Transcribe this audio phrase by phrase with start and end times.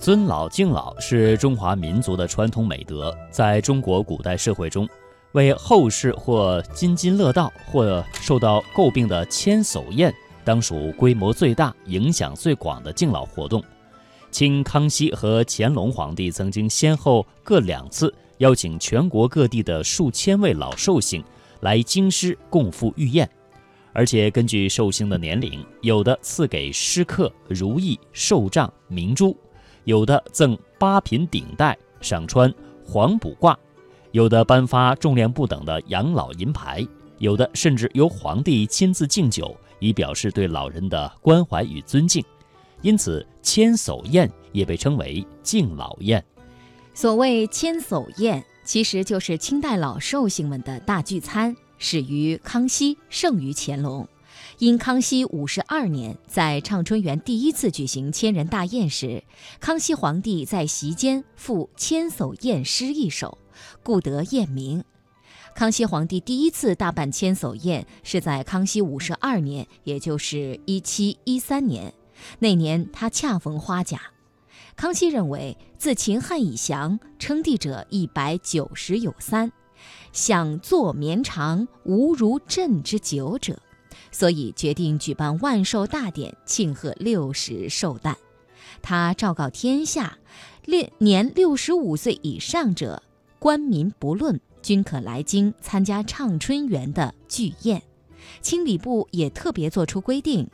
[0.00, 4.88] 尊老敬老是中华民族的传统美德，在中国古代社会中，
[5.32, 10.10] 为后世或津津乐道，或受到诟病的千叟宴，
[10.42, 13.62] 当属规模最大、影响最广的敬老活动。
[14.30, 21.22] 清康熙和乾隆皇帝曾经先后各两次邀请全国各地的数千位老寿星
[21.60, 23.28] 来京师共赴御宴，
[23.92, 29.36] 而且根据寿星的年龄，有的赐给诗客如意、寿杖、明珠。
[29.90, 32.54] 有的赠八品顶戴，赏穿
[32.84, 33.52] 黄卜褂；
[34.12, 36.86] 有的颁发重量不等的养老银牌；
[37.18, 42.24] 有的甚至由皇帝亲自敬酒，以表示对老人的关怀与尊敬。
[42.82, 46.24] 因此，千叟宴也被称为敬老宴。
[46.94, 54.06] 所谓千叟宴，其实就是清代老寿星们的大聚餐，始于康熙，盛于乾隆。
[54.58, 59.22] 因康熙五十二年在畅春园第一次举行千人大宴时，
[59.58, 63.38] 康熙皇帝在席间赋千叟宴诗一首，
[63.82, 64.84] 故得宴名。
[65.54, 71.92] 康熙皇帝第一次大办千叟宴是在康熙五十二年，也就是一七一三年。
[72.38, 74.00] 那年他恰逢花甲。
[74.76, 79.50] 康熙认为，自秦汉以降，称帝者一百九十有三，
[80.12, 83.60] 想坐绵长，无如朕之久者。
[84.10, 88.16] 所以决定举办万寿大典，庆贺六十寿诞。
[88.82, 90.18] 他昭告天下，
[90.64, 93.02] 列年六十五岁以上者，
[93.38, 97.82] 官民不论，均可来京参加畅春园的聚宴。
[98.40, 100.48] 清礼部也特别作出规定：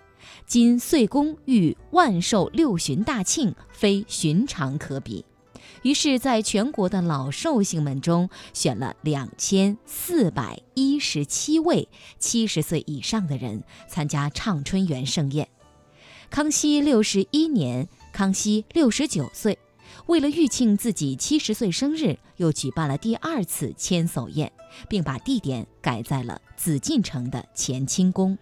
[0.47, 5.25] 今岁宫遇万寿六旬大庆，非寻常可比。
[5.87, 15.47] 于是，在全国的老寿星们中，选了两千四百一十七位七十岁以上的人参加畅春园盛宴。
[16.28, 19.56] 康熙六十一年，康熙六十九岁，
[20.06, 24.50] 为了预庆自己七十岁生日，又举办了第二次千叟宴，
[24.88, 28.37] 并把地点改在了紫禁城的乾清宫。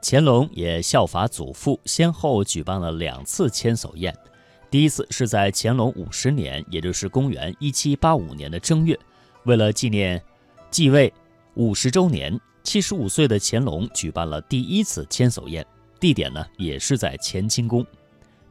[0.00, 4.16] 乾隆也效法祖父，先后举办了两次千叟宴。
[4.70, 8.98] 第一次是在乾隆五十年，也就是公元一七八五年的正月，
[9.44, 10.22] 为了纪念
[10.70, 11.12] 继位
[11.54, 15.66] 五十周年，七十五岁的乾隆举办了第一次千叟宴，
[15.98, 17.86] 地点呢也是在乾清宫。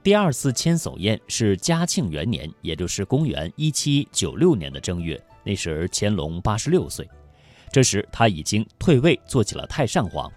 [0.01, 7.07] 第二次千叟宴是嘉庆元年，也就是公元一七九六年的正月，那时乾隆八十六岁，
[7.71, 10.31] 这时他已经退位，做起了太上皇，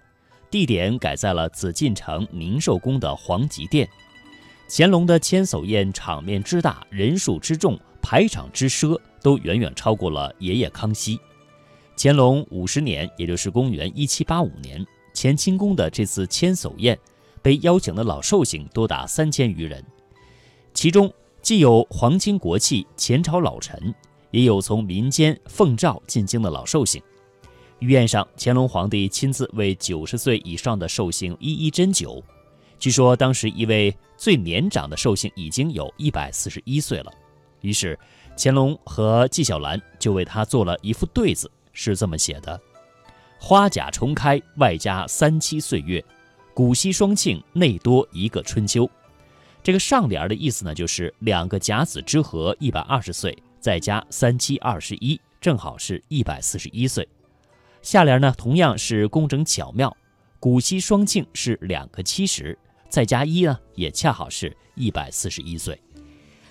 [0.51, 3.89] 地点改在了紫禁城宁寿宫的皇极殿。
[4.73, 11.19] 乾隆的千叟宴场面之大，人数之众，排场之奢，都远远超过了爷爷康熙。
[11.97, 16.97] 乾隆五十年，也就是公元一七八五年，乾清宫的这次千叟宴，
[17.43, 19.85] 被邀请的老寿星多达三千余人，
[20.73, 23.93] 其中既有皇亲国戚、前朝老臣，
[24.31, 27.03] 也有从民间奉诏进京的老寿星。
[27.81, 32.23] 御宴上，乾隆皇帝亲自为九十岁以上的寿星一一斟酒。
[32.81, 37.13] 据说当时一位最年长的寿星已经有一百四十一岁了，
[37.61, 37.97] 于是
[38.39, 42.59] 乾隆和纪晓岚就为他做了一副对子，是这么写的
[43.39, 46.03] ：“花甲重开，外加三七岁月，
[46.55, 48.91] 古稀双庆，内多一个春秋。”
[49.63, 57.07] 这个上联的意思呢，就是两个甲子之和，一百二十岁，再加三七二十一，正好是一百四十一岁。
[57.83, 59.95] 下联呢，同样是工整巧妙
[60.41, 62.59] ，“古稀双庆”是两个七十。
[62.91, 65.81] 再加一呢，也恰好是一百四十一岁。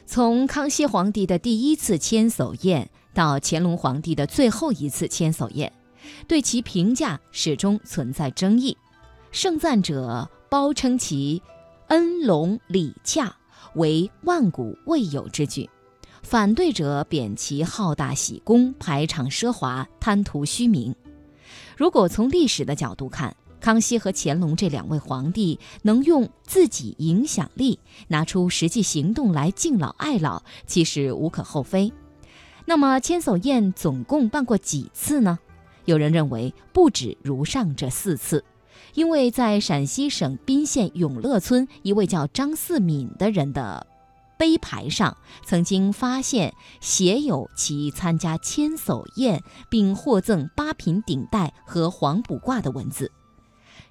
[0.06, 5.72] 从康熙皇帝的第一次千叟宴到乾隆皇帝的最后一次千叟宴，
[6.28, 8.76] 对其评价始终存在争议。
[9.32, 11.44] 盛赞者褒称其
[11.90, 13.36] 恩隆礼洽，
[13.76, 15.70] 为万古未有之举；
[16.24, 20.96] 反对者贬其好大喜功，排场奢华，贪图虚名。
[21.78, 31.92] 如果从历史的角度看，康熙和乾隆这两位皇帝能用自己影响力拿出实际行动来敬老爱老，其实无可厚非。
[32.66, 35.40] 那么千叟宴总共办过几次呢？
[35.86, 38.46] 有人认为不止如上这四次，
[38.94, 43.88] 因为在陕西省彬县永乐村一位叫张四敏的人的
[44.38, 53.12] 碑牌上，曾经发现写有其参加千叟宴并获赠八品顶戴和黄卜褂的文字。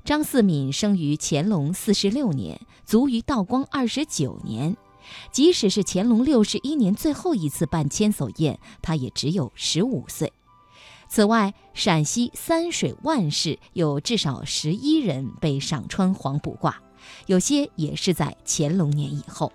[0.08, 4.74] 张四敏生于乾隆四十六年，卒于道光二十九年。
[5.30, 10.32] 即使是乾隆六十一年最后一次办千叟宴，他也只有十五岁。
[11.10, 16.72] 此外，陕西三水万氏有至少十一人被赏穿黄卜褂，
[17.26, 19.52] 有些也是在乾隆年以后。